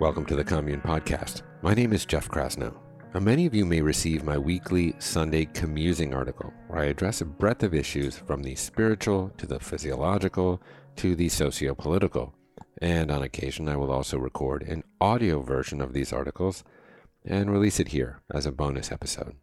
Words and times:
Welcome 0.00 0.24
to 0.26 0.34
the 0.34 0.42
Commune 0.42 0.80
Podcast. 0.80 1.42
My 1.60 1.74
name 1.74 1.92
is 1.92 2.06
Jeff 2.06 2.26
Krasno. 2.26 2.74
Now, 3.12 3.20
many 3.20 3.44
of 3.44 3.54
you 3.54 3.66
may 3.66 3.82
receive 3.82 4.24
my 4.24 4.38
weekly 4.38 4.94
Sunday 4.98 5.44
commusing 5.44 6.14
article, 6.14 6.54
where 6.68 6.80
I 6.80 6.86
address 6.86 7.20
a 7.20 7.26
breadth 7.26 7.62
of 7.62 7.74
issues 7.74 8.16
from 8.16 8.42
the 8.42 8.54
spiritual 8.54 9.30
to 9.36 9.46
the 9.46 9.60
physiological 9.60 10.62
to 10.96 11.14
the 11.14 11.28
socio 11.28 11.74
political. 11.74 12.32
And 12.80 13.10
on 13.10 13.22
occasion, 13.22 13.68
I 13.68 13.76
will 13.76 13.92
also 13.92 14.16
record 14.16 14.62
an 14.62 14.84
audio 15.02 15.42
version 15.42 15.82
of 15.82 15.92
these 15.92 16.14
articles 16.14 16.64
and 17.22 17.52
release 17.52 17.78
it 17.78 17.88
here 17.88 18.22
as 18.32 18.46
a 18.46 18.52
bonus 18.52 18.90
episode. 18.90 19.36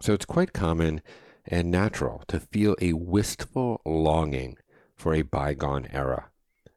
So 0.00 0.14
it's 0.14 0.24
quite 0.24 0.54
common 0.54 1.02
and 1.44 1.70
natural 1.70 2.22
to 2.28 2.40
feel 2.40 2.74
a 2.80 2.94
wistful 2.94 3.82
longing 3.84 4.56
for 4.96 5.12
a 5.12 5.20
bygone 5.20 5.88
era. 5.92 6.30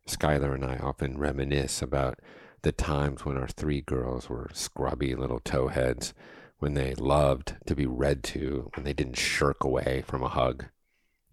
Schuyler 0.05 0.53
and 0.53 0.65
I 0.65 0.75
often 0.75 1.17
reminisce 1.17 1.81
about 1.81 2.19
the 2.63 2.71
times 2.71 3.25
when 3.25 3.37
our 3.37 3.47
three 3.47 3.81
girls 3.81 4.29
were 4.29 4.49
scrubby 4.53 5.15
little 5.15 5.39
towheads, 5.39 6.13
when 6.59 6.73
they 6.75 6.93
loved 6.93 7.55
to 7.65 7.75
be 7.75 7.85
read 7.85 8.23
to, 8.23 8.69
when 8.75 8.83
they 8.83 8.93
didn't 8.93 9.17
shirk 9.17 9.63
away 9.63 10.03
from 10.05 10.21
a 10.21 10.29
hug. 10.29 10.65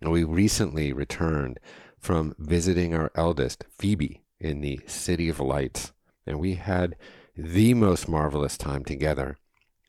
And 0.00 0.10
we 0.10 0.24
recently 0.24 0.92
returned 0.92 1.58
from 1.98 2.34
visiting 2.38 2.94
our 2.94 3.10
eldest, 3.14 3.64
Phoebe, 3.78 4.22
in 4.40 4.60
the 4.60 4.80
City 4.86 5.28
of 5.28 5.40
Lights, 5.40 5.92
and 6.26 6.38
we 6.38 6.54
had 6.54 6.96
the 7.36 7.74
most 7.74 8.08
marvelous 8.08 8.56
time 8.56 8.84
together. 8.84 9.36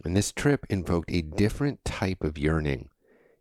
And 0.03 0.15
this 0.15 0.31
trip 0.31 0.65
invoked 0.69 1.11
a 1.11 1.21
different 1.21 1.83
type 1.85 2.23
of 2.23 2.37
yearning, 2.37 2.89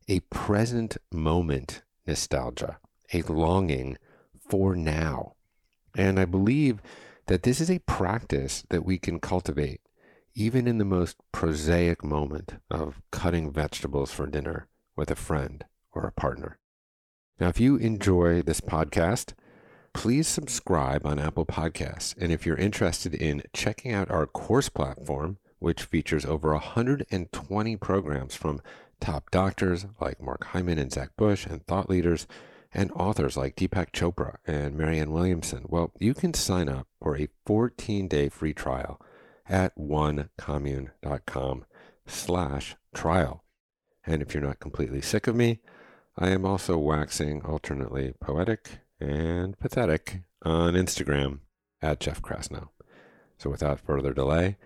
a 0.08 0.20
present 0.20 0.96
moment 1.12 1.82
nostalgia, 2.06 2.78
a 3.12 3.22
longing 3.22 3.98
for 4.48 4.74
now. 4.74 5.34
And 5.96 6.18
I 6.18 6.24
believe 6.24 6.80
that 7.28 7.44
this 7.44 7.60
is 7.60 7.70
a 7.70 7.78
practice 7.80 8.64
that 8.70 8.84
we 8.84 8.98
can 8.98 9.20
cultivate 9.20 9.80
even 10.34 10.68
in 10.68 10.78
the 10.78 10.84
most 10.84 11.16
prosaic 11.32 12.04
moment 12.04 12.60
of 12.70 13.00
cutting 13.10 13.50
vegetables 13.50 14.12
for 14.12 14.26
dinner 14.26 14.68
with 14.94 15.10
a 15.10 15.16
friend 15.16 15.64
or 15.92 16.06
a 16.06 16.12
partner. 16.12 16.58
Now, 17.40 17.48
if 17.48 17.58
you 17.58 17.76
enjoy 17.76 18.42
this 18.42 18.60
podcast, 18.60 19.32
please 19.92 20.28
subscribe 20.28 21.04
on 21.04 21.18
Apple 21.18 21.44
Podcasts. 21.44 22.14
And 22.20 22.30
if 22.32 22.46
you're 22.46 22.56
interested 22.56 23.14
in 23.14 23.42
checking 23.52 23.92
out 23.92 24.10
our 24.10 24.26
course 24.26 24.68
platform, 24.68 25.38
which 25.58 25.82
features 25.82 26.24
over 26.24 26.52
120 26.52 27.76
programs 27.76 28.34
from 28.36 28.62
top 29.00 29.30
doctors 29.30 29.86
like 30.00 30.22
Mark 30.22 30.44
Hyman 30.44 30.78
and 30.78 30.92
Zach 30.92 31.10
Bush 31.16 31.46
and 31.46 31.66
thought 31.66 31.90
leaders 31.90 32.26
and 32.72 32.90
authors 32.92 33.36
like 33.36 33.56
Deepak 33.56 33.92
Chopra 33.92 34.36
and 34.46 34.76
Marianne 34.76 35.12
Williamson, 35.12 35.64
well, 35.68 35.92
you 35.98 36.14
can 36.14 36.34
sign 36.34 36.68
up 36.68 36.86
for 37.00 37.16
a 37.16 37.28
14-day 37.46 38.28
free 38.28 38.52
trial 38.52 39.00
at 39.48 39.76
onecommune.com 39.76 41.64
slash 42.06 42.76
trial. 42.94 43.44
And 44.06 44.22
if 44.22 44.34
you're 44.34 44.42
not 44.42 44.60
completely 44.60 45.00
sick 45.00 45.26
of 45.26 45.36
me, 45.36 45.60
I 46.16 46.30
am 46.30 46.44
also 46.44 46.76
waxing 46.76 47.42
alternately 47.42 48.12
poetic 48.20 48.80
and 49.00 49.58
pathetic 49.58 50.22
on 50.42 50.74
Instagram 50.74 51.40
at 51.80 52.00
Jeff 52.00 52.20
Krasno. 52.20 52.68
So 53.38 53.50
without 53.50 53.80
further 53.80 54.12
delay, 54.12 54.56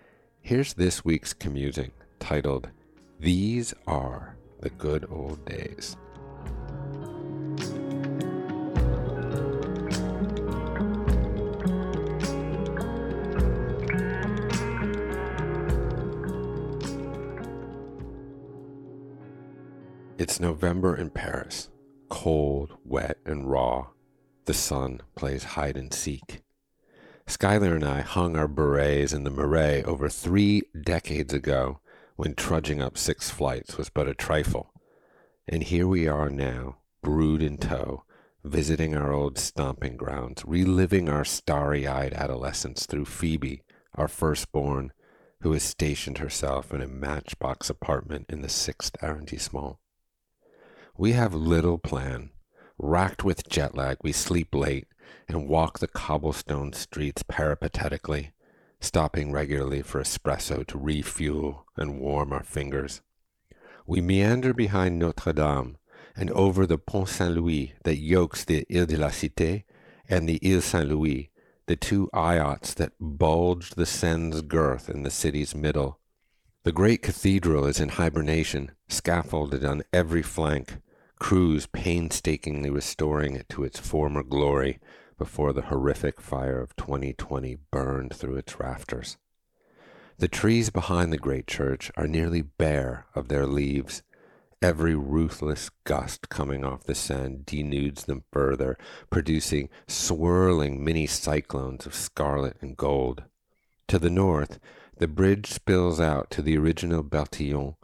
here's 0.40 0.74
this 0.74 1.04
week's 1.04 1.34
commusing 1.34 1.92
titled, 2.18 2.70
These 3.20 3.74
Are 3.86 4.36
the 4.60 4.70
Good 4.70 5.06
Old 5.10 5.44
Days. 5.44 5.96
It's 20.22 20.38
November 20.38 20.94
in 20.94 21.10
Paris. 21.10 21.68
Cold, 22.08 22.78
wet, 22.84 23.18
and 23.26 23.50
raw. 23.50 23.88
The 24.44 24.54
sun 24.54 25.00
plays 25.16 25.42
hide 25.42 25.76
and 25.76 25.92
seek. 25.92 26.42
Schuyler 27.26 27.74
and 27.74 27.84
I 27.84 28.02
hung 28.02 28.36
our 28.36 28.46
berets 28.46 29.12
in 29.12 29.24
the 29.24 29.30
Marais 29.30 29.82
over 29.82 30.08
three 30.08 30.62
decades 30.80 31.34
ago 31.34 31.80
when 32.14 32.36
trudging 32.36 32.80
up 32.80 32.96
six 32.96 33.30
flights 33.30 33.76
was 33.76 33.90
but 33.90 34.06
a 34.06 34.14
trifle. 34.14 34.72
And 35.48 35.64
here 35.64 35.88
we 35.88 36.06
are 36.06 36.30
now, 36.30 36.76
brood 37.02 37.42
in 37.42 37.58
tow, 37.58 38.04
visiting 38.44 38.94
our 38.94 39.12
old 39.12 39.38
stomping 39.40 39.96
grounds, 39.96 40.44
reliving 40.46 41.08
our 41.08 41.24
starry 41.24 41.88
eyed 41.88 42.12
adolescence 42.12 42.86
through 42.86 43.06
Phoebe, 43.06 43.64
our 43.96 44.06
firstborn, 44.06 44.92
who 45.40 45.50
has 45.50 45.64
stationed 45.64 46.18
herself 46.18 46.72
in 46.72 46.80
a 46.80 46.86
matchbox 46.86 47.68
apartment 47.68 48.26
in 48.28 48.40
the 48.40 48.46
6th 48.46 49.02
arrondissement. 49.02 49.78
We 50.96 51.12
have 51.12 51.32
little 51.32 51.78
plan. 51.78 52.30
Racked 52.78 53.24
with 53.24 53.48
jet 53.48 53.74
lag, 53.74 53.96
we 54.02 54.12
sleep 54.12 54.54
late 54.54 54.86
and 55.26 55.48
walk 55.48 55.78
the 55.78 55.88
cobblestone 55.88 56.74
streets 56.74 57.22
peripatetically, 57.22 58.32
stopping 58.78 59.32
regularly 59.32 59.80
for 59.80 60.02
espresso 60.02 60.66
to 60.66 60.78
refuel 60.78 61.64
and 61.76 61.98
warm 61.98 62.32
our 62.32 62.44
fingers. 62.44 63.00
We 63.86 64.02
meander 64.02 64.52
behind 64.52 64.98
Notre 64.98 65.32
Dame 65.32 65.78
and 66.14 66.30
over 66.32 66.66
the 66.66 66.78
Pont 66.78 67.08
Saint 67.08 67.34
Louis 67.36 67.72
that 67.84 67.96
yokes 67.96 68.44
the 68.44 68.66
Ile 68.70 68.86
de 68.86 68.96
la 68.98 69.08
Cité 69.08 69.64
and 70.10 70.28
the 70.28 70.38
Ile 70.44 70.60
Saint 70.60 70.88
Louis, 70.88 71.30
the 71.66 71.76
two 71.76 72.10
eyots 72.12 72.74
that 72.74 72.92
bulge 73.00 73.70
the 73.70 73.86
Seine's 73.86 74.42
girth 74.42 74.90
in 74.90 75.04
the 75.04 75.10
city's 75.10 75.54
middle. 75.54 76.00
The 76.64 76.70
great 76.70 77.02
cathedral 77.02 77.66
is 77.66 77.80
in 77.80 77.88
hibernation, 77.88 78.70
scaffolded 78.88 79.64
on 79.64 79.82
every 79.92 80.22
flank, 80.22 80.76
crews 81.18 81.66
painstakingly 81.66 82.70
restoring 82.70 83.34
it 83.34 83.48
to 83.48 83.64
its 83.64 83.80
former 83.80 84.22
glory 84.22 84.78
before 85.18 85.52
the 85.52 85.62
horrific 85.62 86.20
fire 86.20 86.60
of 86.60 86.76
2020 86.76 87.56
burned 87.72 88.14
through 88.14 88.36
its 88.36 88.60
rafters. 88.60 89.16
The 90.18 90.28
trees 90.28 90.70
behind 90.70 91.12
the 91.12 91.18
great 91.18 91.48
church 91.48 91.90
are 91.96 92.06
nearly 92.06 92.42
bare 92.42 93.06
of 93.12 93.26
their 93.26 93.44
leaves. 93.44 94.04
Every 94.62 94.94
ruthless 94.94 95.68
gust 95.82 96.28
coming 96.28 96.64
off 96.64 96.84
the 96.84 96.94
Seine 96.94 97.38
denudes 97.38 98.04
them 98.04 98.22
further, 98.30 98.78
producing 99.10 99.68
swirling 99.88 100.84
mini 100.84 101.08
cyclones 101.08 101.86
of 101.86 101.94
scarlet 101.96 102.56
and 102.60 102.76
gold. 102.76 103.24
To 103.88 103.98
the 103.98 104.10
north, 104.10 104.60
the 104.98 105.08
bridge 105.08 105.46
spills 105.46 106.00
out 106.00 106.30
to 106.30 106.42
the 106.42 106.56
original 106.56 107.02
Berthillon, 107.02 107.76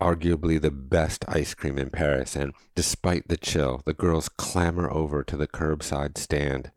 arguably 0.00 0.60
the 0.60 0.70
best 0.70 1.24
ice 1.28 1.54
cream 1.54 1.78
in 1.78 1.90
Paris, 1.90 2.36
and 2.36 2.52
despite 2.74 3.28
the 3.28 3.36
chill, 3.36 3.82
the 3.84 3.94
girls 3.94 4.28
clamber 4.28 4.90
over 4.90 5.22
to 5.24 5.36
the 5.36 5.48
curbside 5.48 6.18
stand. 6.18 6.70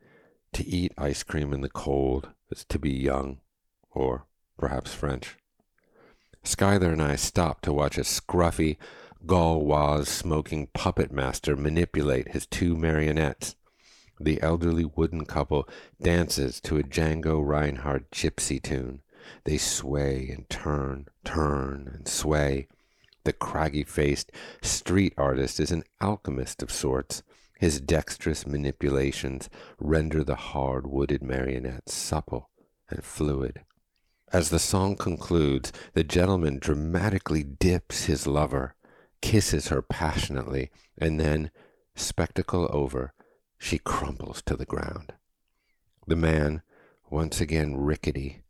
To 0.54 0.66
eat 0.66 0.92
ice 0.98 1.22
cream 1.22 1.52
in 1.52 1.62
the 1.62 1.70
cold 1.70 2.30
is 2.50 2.64
to 2.66 2.78
be 2.78 2.90
young, 2.90 3.40
or 3.90 4.26
perhaps 4.58 4.94
French. 4.94 5.36
Schuyler 6.44 6.92
and 6.92 7.02
I 7.02 7.16
stop 7.16 7.60
to 7.62 7.72
watch 7.72 7.96
a 7.96 8.02
scruffy, 8.02 8.76
Gauloise 9.24 10.08
smoking 10.08 10.66
puppet 10.74 11.12
master 11.12 11.56
manipulate 11.56 12.32
his 12.32 12.46
two 12.46 12.76
marionettes. 12.76 13.54
The 14.18 14.42
elderly 14.42 14.84
wooden 14.84 15.24
couple 15.24 15.68
dances 16.00 16.60
to 16.62 16.76
a 16.76 16.82
Django 16.82 17.44
Reinhardt 17.44 18.10
gypsy 18.10 18.60
tune. 18.60 19.02
They 19.44 19.58
sway 19.58 20.28
and 20.34 20.48
turn, 20.48 21.06
turn 21.24 21.90
and 21.92 22.08
sway. 22.08 22.68
The 23.24 23.32
craggy 23.32 23.84
faced 23.84 24.32
street 24.62 25.14
artist 25.16 25.60
is 25.60 25.70
an 25.70 25.84
alchemist 26.00 26.62
of 26.62 26.70
sorts. 26.72 27.22
His 27.58 27.80
dexterous 27.80 28.46
manipulations 28.46 29.48
render 29.78 30.24
the 30.24 30.34
hard 30.34 30.86
wooded 30.86 31.22
marionettes 31.22 31.94
supple 31.94 32.50
and 32.88 33.04
fluid. 33.04 33.62
As 34.32 34.48
the 34.48 34.58
song 34.58 34.96
concludes, 34.96 35.72
the 35.92 36.02
gentleman 36.02 36.58
dramatically 36.58 37.44
dips 37.44 38.06
his 38.06 38.26
lover, 38.26 38.74
kisses 39.20 39.68
her 39.68 39.82
passionately, 39.82 40.70
and 40.98 41.20
then, 41.20 41.50
spectacle 41.94 42.68
over, 42.72 43.12
she 43.58 43.78
crumples 43.78 44.42
to 44.42 44.56
the 44.56 44.64
ground. 44.64 45.12
The 46.06 46.16
man, 46.16 46.62
once 47.10 47.40
again 47.40 47.76
rickety, 47.76 48.41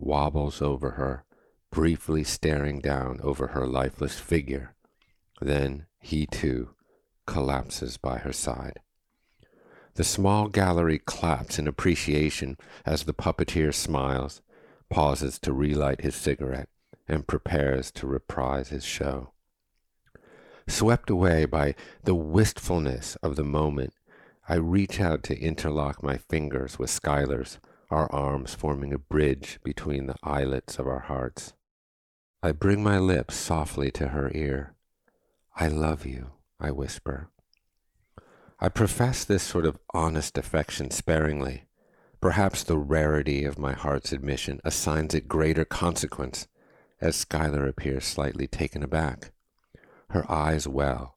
wobbles 0.00 0.60
over 0.62 0.92
her, 0.92 1.24
briefly 1.70 2.24
staring 2.24 2.80
down 2.80 3.20
over 3.22 3.48
her 3.48 3.66
lifeless 3.66 4.18
figure. 4.18 4.74
Then 5.40 5.86
he 5.98 6.26
too 6.26 6.70
collapses 7.26 7.96
by 7.96 8.18
her 8.18 8.32
side. 8.32 8.80
The 9.94 10.04
small 10.04 10.48
gallery 10.48 10.98
claps 10.98 11.58
in 11.58 11.68
appreciation 11.68 12.56
as 12.86 13.04
the 13.04 13.14
puppeteer 13.14 13.72
smiles, 13.72 14.42
pauses 14.88 15.38
to 15.40 15.52
relight 15.52 16.00
his 16.00 16.14
cigarette, 16.14 16.68
and 17.06 17.26
prepares 17.26 17.90
to 17.92 18.06
reprise 18.06 18.68
his 18.68 18.84
show. 18.84 19.32
Swept 20.66 21.10
away 21.10 21.44
by 21.44 21.74
the 22.04 22.14
wistfulness 22.14 23.16
of 23.16 23.36
the 23.36 23.44
moment, 23.44 23.92
I 24.48 24.54
reach 24.54 25.00
out 25.00 25.22
to 25.24 25.38
interlock 25.38 26.02
my 26.02 26.16
fingers 26.16 26.78
with 26.78 26.90
Schuyler's, 26.90 27.58
our 27.90 28.10
arms 28.12 28.54
forming 28.54 28.92
a 28.92 28.98
bridge 28.98 29.58
between 29.64 30.06
the 30.06 30.16
eyelets 30.22 30.78
of 30.78 30.86
our 30.86 31.00
hearts. 31.00 31.52
I 32.42 32.52
bring 32.52 32.82
my 32.82 32.98
lips 32.98 33.36
softly 33.36 33.90
to 33.92 34.08
her 34.08 34.30
ear. 34.34 34.74
I 35.56 35.68
love 35.68 36.06
you, 36.06 36.30
I 36.58 36.70
whisper. 36.70 37.30
I 38.60 38.68
profess 38.68 39.24
this 39.24 39.42
sort 39.42 39.66
of 39.66 39.78
honest 39.92 40.38
affection 40.38 40.90
sparingly. 40.90 41.64
Perhaps 42.20 42.64
the 42.64 42.78
rarity 42.78 43.44
of 43.44 43.58
my 43.58 43.72
heart's 43.72 44.12
admission 44.12 44.60
assigns 44.64 45.14
it 45.14 45.28
greater 45.28 45.64
consequence, 45.64 46.46
as 47.00 47.16
Schuyler 47.16 47.66
appears 47.66 48.04
slightly 48.04 48.46
taken 48.46 48.82
aback. 48.82 49.32
Her 50.10 50.30
eyes 50.30 50.68
well, 50.68 51.16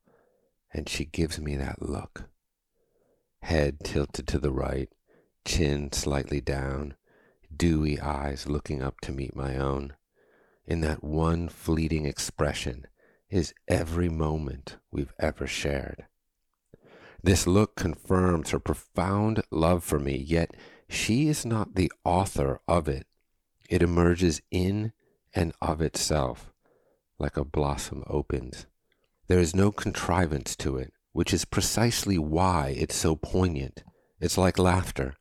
and 0.73 0.87
she 0.87 1.05
gives 1.05 1.39
me 1.39 1.55
that 1.57 1.81
look. 1.81 2.29
Head 3.41 3.81
tilted 3.83 4.27
to 4.27 4.39
the 4.39 4.51
right, 4.51 4.89
chin 5.45 5.91
slightly 5.91 6.41
down, 6.41 6.95
dewy 7.55 7.99
eyes 7.99 8.47
looking 8.47 8.81
up 8.81 8.99
to 9.01 9.11
meet 9.11 9.35
my 9.35 9.57
own. 9.57 9.93
In 10.65 10.81
that 10.81 11.03
one 11.03 11.49
fleeting 11.49 12.05
expression 12.05 12.87
is 13.29 13.53
every 13.67 14.09
moment 14.09 14.77
we've 14.91 15.13
ever 15.19 15.47
shared. 15.47 16.05
This 17.21 17.47
look 17.47 17.75
confirms 17.75 18.49
her 18.49 18.59
profound 18.59 19.43
love 19.49 19.83
for 19.83 19.99
me, 19.99 20.17
yet 20.17 20.55
she 20.89 21.27
is 21.27 21.45
not 21.45 21.75
the 21.75 21.91
author 22.03 22.59
of 22.67 22.87
it. 22.87 23.07
It 23.69 23.81
emerges 23.81 24.41
in 24.51 24.91
and 25.33 25.53
of 25.61 25.81
itself, 25.81 26.51
like 27.17 27.37
a 27.37 27.45
blossom 27.45 28.03
opens. 28.07 28.67
There 29.27 29.39
is 29.39 29.55
no 29.55 29.71
contrivance 29.71 30.55
to 30.57 30.77
it, 30.77 30.93
which 31.13 31.33
is 31.33 31.45
precisely 31.45 32.17
why 32.17 32.75
it's 32.77 32.95
so 32.95 33.15
poignant. 33.15 33.83
It's 34.19 34.37
like 34.37 34.59
laughter. 34.59 35.15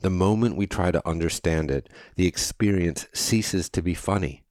The 0.00 0.10
moment 0.10 0.56
we 0.56 0.66
try 0.66 0.90
to 0.90 1.06
understand 1.08 1.70
it, 1.70 1.88
the 2.16 2.26
experience 2.26 3.06
ceases 3.12 3.68
to 3.70 3.82
be 3.82 3.94
funny. 3.94 4.44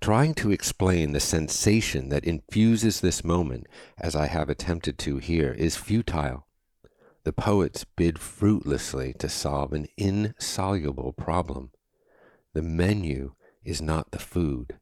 Trying 0.00 0.34
to 0.34 0.50
explain 0.50 1.12
the 1.12 1.20
sensation 1.20 2.08
that 2.08 2.24
infuses 2.24 3.00
this 3.00 3.22
moment, 3.22 3.68
as 3.98 4.16
I 4.16 4.26
have 4.26 4.48
attempted 4.48 4.98
to 4.98 5.18
here, 5.18 5.52
is 5.52 5.76
futile. 5.76 6.46
The 7.22 7.32
poets 7.32 7.84
bid 7.84 8.18
fruitlessly 8.18 9.14
to 9.20 9.28
solve 9.28 9.72
an 9.72 9.86
insoluble 9.96 11.12
problem. 11.12 11.70
The 12.52 12.62
menu 12.62 13.34
is 13.62 13.80
not 13.80 14.10
the 14.10 14.18
food. 14.18 14.80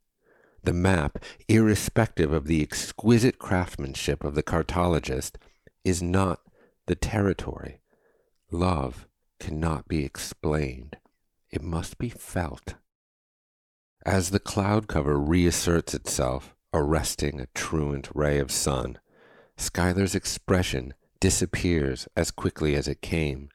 The 0.64 0.72
map, 0.72 1.22
irrespective 1.48 2.32
of 2.32 2.46
the 2.46 2.62
exquisite 2.62 3.38
craftsmanship 3.38 4.24
of 4.24 4.34
the 4.34 4.42
cartologist, 4.42 5.36
is 5.84 6.02
not 6.02 6.40
the 6.86 6.94
territory. 6.94 7.82
Love 8.50 9.06
cannot 9.40 9.88
be 9.88 10.04
explained. 10.04 10.98
It 11.50 11.62
must 11.62 11.98
be 11.98 12.10
felt. 12.10 12.74
As 14.06 14.30
the 14.30 14.38
cloud 14.38 14.86
cover 14.86 15.18
reasserts 15.18 15.94
itself, 15.94 16.54
arresting 16.72 17.40
a 17.40 17.48
truant 17.54 18.08
ray 18.14 18.38
of 18.38 18.52
sun, 18.52 18.98
Schuyler's 19.56 20.14
expression 20.14 20.94
disappears 21.18 22.08
as 22.16 22.30
quickly 22.30 22.76
as 22.76 22.86
it 22.86 23.02
came. 23.02 23.48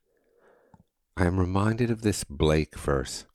I 1.18 1.26
am 1.26 1.40
reminded 1.40 1.90
of 1.90 2.02
this 2.02 2.24
Blake 2.26 2.78
verse 2.78 3.26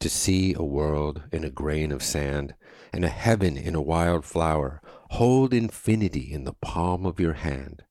To 0.00 0.08
see 0.10 0.52
a 0.54 0.64
world 0.64 1.22
in 1.30 1.44
a 1.44 1.50
grain 1.50 1.92
of 1.92 2.02
sand, 2.02 2.54
and 2.92 3.04
a 3.04 3.08
heaven 3.08 3.56
in 3.56 3.74
a 3.74 3.80
wild 3.80 4.24
flower, 4.24 4.82
hold 5.10 5.54
infinity 5.54 6.32
in 6.32 6.44
the 6.44 6.52
palm 6.52 7.06
of 7.06 7.20
your 7.20 7.34
hand, 7.34 7.84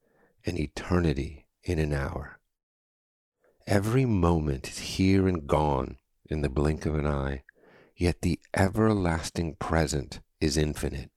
and 0.45 0.59
eternity 0.59 1.47
in 1.63 1.79
an 1.79 1.93
hour. 1.93 2.40
Every 3.67 4.05
moment 4.05 4.67
is 4.67 4.79
here 4.79 5.27
and 5.27 5.47
gone 5.47 5.97
in 6.29 6.41
the 6.41 6.49
blink 6.49 6.85
of 6.85 6.95
an 6.95 7.07
eye 7.07 7.43
yet 8.01 8.23
the 8.23 8.39
everlasting 8.55 9.55
present 9.59 10.21
is 10.39 10.57
infinite. 10.57 11.11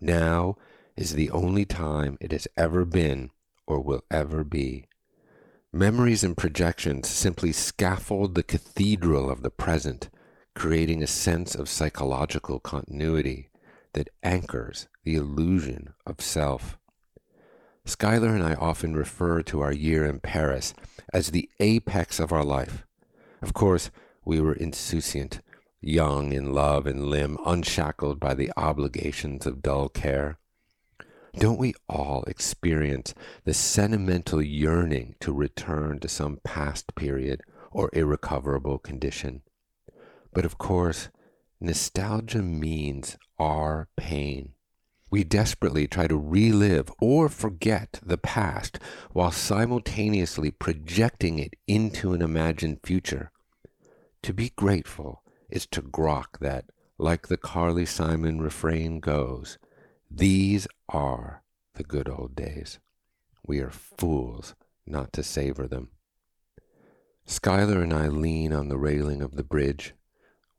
Now 0.00 0.56
is 0.96 1.12
the 1.12 1.30
only 1.30 1.66
time 1.66 2.16
it 2.22 2.32
has 2.32 2.48
ever 2.56 2.86
been 2.86 3.30
or 3.66 3.80
will 3.80 4.02
ever 4.10 4.42
be. 4.42 4.86
Memories 5.74 6.24
and 6.24 6.34
projections 6.34 7.06
simply 7.10 7.52
scaffold 7.52 8.34
the 8.34 8.42
cathedral 8.42 9.28
of 9.28 9.42
the 9.42 9.50
present, 9.50 10.08
creating 10.54 11.02
a 11.02 11.06
sense 11.06 11.54
of 11.54 11.68
psychological 11.68 12.60
continuity 12.60 13.50
that 13.92 14.08
anchors 14.22 14.88
the 15.04 15.16
illusion 15.16 15.92
of 16.06 16.22
self. 16.22 16.78
Schuyler 17.86 18.34
and 18.34 18.42
I 18.42 18.54
often 18.54 18.94
refer 18.94 19.42
to 19.42 19.60
our 19.60 19.72
year 19.72 20.04
in 20.04 20.20
Paris 20.20 20.74
as 21.14 21.30
the 21.30 21.48
apex 21.60 22.20
of 22.20 22.32
our 22.32 22.44
life. 22.44 22.84
Of 23.40 23.54
course, 23.54 23.90
we 24.24 24.40
were 24.40 24.54
insouciant 24.54 25.40
young 25.80 26.32
in 26.32 26.52
love 26.52 26.86
and 26.86 27.06
limb, 27.06 27.38
unshackled 27.46 28.18
by 28.18 28.34
the 28.34 28.50
obligations 28.56 29.46
of 29.46 29.62
dull 29.62 29.88
care? 29.88 30.38
Don't 31.38 31.60
we 31.60 31.74
all 31.88 32.24
experience 32.24 33.14
the 33.44 33.54
sentimental 33.54 34.42
yearning 34.42 35.14
to 35.20 35.32
return 35.32 36.00
to 36.00 36.08
some 36.08 36.40
past 36.42 36.94
period 36.96 37.42
or 37.70 37.90
irrecoverable 37.92 38.78
condition? 38.78 39.42
But 40.32 40.44
of 40.44 40.58
course, 40.58 41.08
nostalgia 41.60 42.42
means 42.42 43.16
our 43.38 43.88
pain. 43.96 44.55
We 45.16 45.24
desperately 45.24 45.86
try 45.86 46.08
to 46.08 46.18
relive 46.18 46.90
or 47.00 47.30
forget 47.30 48.00
the 48.04 48.18
past 48.18 48.78
while 49.14 49.30
simultaneously 49.30 50.50
projecting 50.50 51.38
it 51.38 51.56
into 51.66 52.12
an 52.12 52.20
imagined 52.20 52.80
future. 52.84 53.32
To 54.24 54.34
be 54.34 54.50
grateful 54.50 55.22
is 55.48 55.64
to 55.68 55.80
grok 55.80 56.40
that, 56.40 56.66
like 56.98 57.28
the 57.28 57.38
Carly 57.38 57.86
Simon 57.86 58.42
refrain 58.42 59.00
goes, 59.00 59.56
these 60.10 60.68
are 60.90 61.42
the 61.76 61.82
good 61.82 62.10
old 62.10 62.36
days. 62.36 62.78
We 63.42 63.60
are 63.60 63.70
fools 63.70 64.54
not 64.86 65.14
to 65.14 65.22
savor 65.22 65.66
them. 65.66 65.92
Schuyler 67.24 67.80
and 67.80 67.94
I 67.94 68.08
lean 68.08 68.52
on 68.52 68.68
the 68.68 68.76
railing 68.76 69.22
of 69.22 69.36
the 69.36 69.44
bridge. 69.44 69.94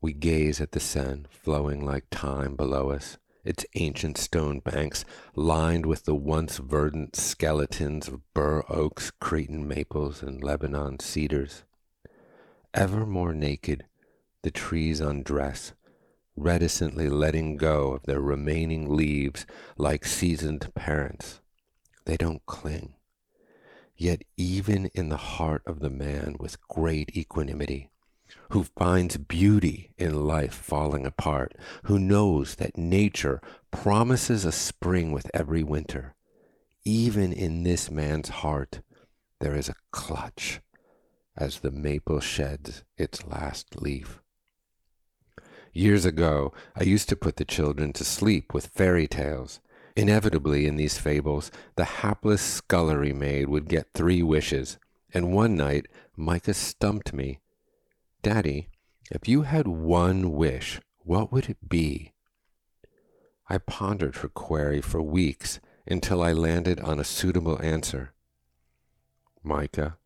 We 0.00 0.14
gaze 0.14 0.60
at 0.60 0.72
the 0.72 0.80
Seine 0.80 1.26
flowing 1.30 1.86
like 1.86 2.06
time 2.10 2.56
below 2.56 2.90
us, 2.90 3.18
its 3.48 3.64
ancient 3.76 4.18
stone 4.18 4.60
banks 4.60 5.06
lined 5.34 5.86
with 5.86 6.04
the 6.04 6.14
once 6.14 6.58
verdant 6.58 7.16
skeletons 7.16 8.06
of 8.06 8.20
bur 8.34 8.62
oaks, 8.68 9.10
Cretan 9.10 9.66
maples, 9.66 10.22
and 10.22 10.44
Lebanon 10.44 11.00
cedars. 11.00 11.64
Ever 12.74 13.06
more 13.06 13.32
naked, 13.32 13.86
the 14.42 14.50
trees 14.50 15.00
undress, 15.00 15.72
reticently 16.36 17.08
letting 17.08 17.56
go 17.56 17.92
of 17.92 18.02
their 18.02 18.20
remaining 18.20 18.94
leaves 18.94 19.46
like 19.78 20.04
seasoned 20.04 20.70
parents. 20.74 21.40
They 22.04 22.18
don't 22.18 22.44
cling. 22.44 22.96
Yet, 23.96 24.24
even 24.36 24.90
in 24.94 25.08
the 25.08 25.16
heart 25.16 25.62
of 25.64 25.80
the 25.80 25.90
man 25.90 26.36
with 26.38 26.60
great 26.68 27.16
equanimity, 27.16 27.88
who 28.50 28.64
finds 28.64 29.16
beauty 29.16 29.92
in 29.96 30.26
life 30.26 30.54
falling 30.54 31.06
apart, 31.06 31.54
who 31.84 31.98
knows 31.98 32.56
that 32.56 32.78
nature 32.78 33.40
promises 33.70 34.44
a 34.44 34.52
spring 34.52 35.12
with 35.12 35.30
every 35.34 35.62
winter, 35.62 36.14
even 36.84 37.32
in 37.32 37.62
this 37.62 37.90
man's 37.90 38.28
heart, 38.28 38.80
there 39.40 39.54
is 39.54 39.68
a 39.68 39.74
clutch 39.90 40.60
as 41.36 41.60
the 41.60 41.70
maple 41.70 42.20
sheds 42.20 42.82
its 42.96 43.26
last 43.26 43.80
leaf. 43.80 44.20
Years 45.72 46.04
ago, 46.04 46.52
I 46.74 46.82
used 46.82 47.08
to 47.10 47.16
put 47.16 47.36
the 47.36 47.44
children 47.44 47.92
to 47.92 48.04
sleep 48.04 48.52
with 48.52 48.68
fairy 48.68 49.06
tales. 49.06 49.60
Inevitably, 49.94 50.66
in 50.66 50.76
these 50.76 50.98
fables, 50.98 51.50
the 51.76 51.84
hapless 51.84 52.42
scullery 52.42 53.12
maid 53.12 53.48
would 53.48 53.68
get 53.68 53.92
three 53.94 54.22
wishes, 54.22 54.78
and 55.12 55.32
one 55.32 55.56
night 55.56 55.86
Micah 56.16 56.54
stumped 56.54 57.12
me. 57.12 57.40
Daddy, 58.22 58.68
if 59.10 59.28
you 59.28 59.42
had 59.42 59.68
one 59.68 60.32
wish, 60.32 60.80
what 60.98 61.30
would 61.32 61.48
it 61.48 61.68
be? 61.68 62.12
I 63.48 63.58
pondered 63.58 64.16
her 64.16 64.28
query 64.28 64.80
for 64.80 65.00
weeks 65.00 65.60
until 65.86 66.22
I 66.22 66.32
landed 66.32 66.80
on 66.80 66.98
a 66.98 67.04
suitable 67.04 67.62
answer. 67.62 68.12
Micah, 69.42 69.96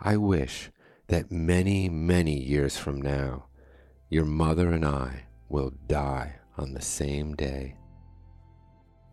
I 0.00 0.16
wish 0.16 0.70
that 1.08 1.30
many, 1.30 1.88
many 1.88 2.36
years 2.36 2.76
from 2.76 3.00
now, 3.00 3.46
your 4.08 4.24
mother 4.24 4.72
and 4.72 4.84
I 4.84 5.26
will 5.48 5.72
die 5.86 6.36
on 6.56 6.72
the 6.72 6.82
same 6.82 7.34
day. 7.34 7.76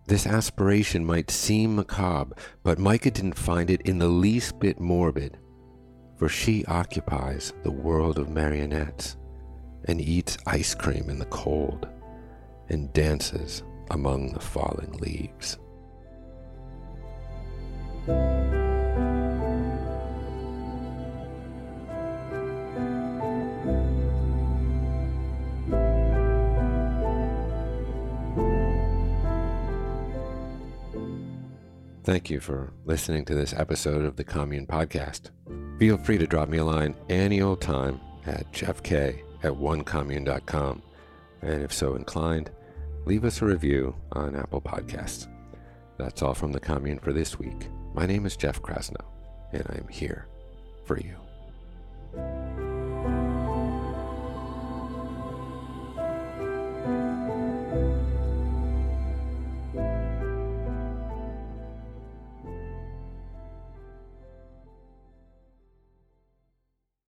This 0.08 0.25
aspiration 0.25 1.05
might 1.05 1.29
seem 1.29 1.75
macabre, 1.75 2.36
but 2.63 2.79
Micah 2.79 3.12
didn't 3.12 3.38
find 3.38 3.69
it 3.69 3.81
in 3.81 4.00
the 4.00 4.08
least 4.08 4.60
bit 4.60 4.79
morbid, 4.79 5.38
for 6.20 6.28
she 6.28 6.66
occupies 6.66 7.54
the 7.64 7.72
world 7.72 8.20
of 8.20 8.30
marionettes 8.30 9.16
and 9.86 10.02
eats 10.02 10.38
ice 10.46 10.76
cream 10.76 11.10
in 11.10 11.18
the 11.18 11.26
cold 11.28 11.88
and 12.68 12.92
dances 12.92 13.64
among 13.90 14.34
the 14.34 14.40
falling 14.40 14.92
leaves. 14.98 15.58
Thank 32.04 32.30
you 32.30 32.40
for 32.42 32.74
listening 32.86 33.24
to 33.26 33.36
this 33.36 33.54
episode 33.54 34.04
of 34.04 34.18
the 34.18 34.24
Commune 34.24 34.68
Podcast. 34.68 35.30
Feel 35.79 35.98
free 35.98 36.17
to 36.17 36.27
drop 36.27 36.50
me 36.50 36.57
a 36.57 36.65
line 36.65 36.93
any 37.07 37.41
old 37.41 37.62
time 37.62 38.01
at 38.25 38.51
jeffk 38.51 38.91
at 39.43 39.53
onecommune.com. 39.53 40.81
And 41.41 41.63
if 41.63 41.71
so 41.71 41.95
inclined, 41.95 42.51
leave 43.05 43.24
us 43.24 43.41
a 43.41 43.45
review 43.45 43.95
on 44.12 44.36
Apple 44.36 44.59
Podcasts. 44.59 45.27
That's 45.98 46.21
all 46.21 46.33
from 46.33 46.51
the 46.51 46.59
Commune 46.59 47.00
for 47.00 47.13
this 47.13 47.39
week. 47.39 47.69
My 47.93 48.05
name 48.05 48.25
is 48.25 48.36
Jeff 48.36 48.62
Krasno, 48.62 49.05
and 49.53 49.63
I 49.69 49.77
am 49.77 49.88
here 49.88 50.27
for 50.83 51.00
you. 51.00 51.15